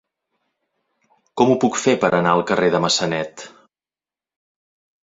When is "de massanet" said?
2.77-3.47